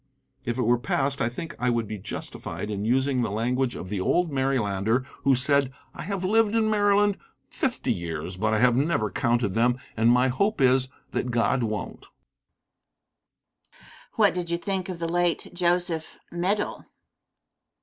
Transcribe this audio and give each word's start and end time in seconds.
If 0.45 0.57
it 0.57 0.63
were 0.63 0.79
passed 0.79 1.21
I 1.21 1.29
think 1.29 1.55
I 1.59 1.69
would 1.69 1.87
be 1.87 1.99
justified 1.99 2.71
in 2.71 2.85
using 2.85 3.21
the 3.21 3.29
language 3.29 3.75
of 3.75 3.89
the 3.89 4.01
old 4.01 4.31
Marylander, 4.31 5.05
who 5.25 5.35
said, 5.35 5.71
"I 5.93 6.01
have 6.01 6.25
lived 6.25 6.55
in 6.55 6.71
Maryland 6.71 7.19
fifty 7.51 7.93
years, 7.93 8.35
but 8.35 8.51
I 8.51 8.57
have 8.57 8.75
never 8.75 9.11
counted 9.11 9.53
them, 9.53 9.77
and 9.95 10.09
my 10.09 10.27
hope 10.29 10.59
is, 10.59 10.89
that 11.11 11.29
God 11.29 11.61
won't." 11.61 12.07
Question. 13.77 13.81
What 14.13 14.33
did 14.33 14.49
you 14.49 14.57
think 14.57 14.89
of 14.89 14.97
the 14.97 15.07
late 15.07 15.51
Joseph 15.53 16.17
Medill? 16.31 16.83